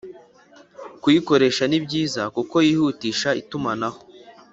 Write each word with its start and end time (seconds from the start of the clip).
kuyikoresha 1.01 1.63
ni 1.67 1.79
byiza 1.85 2.21
kuko 2.35 2.55
yihutisha 2.67 3.29
itumanaho 3.41 3.99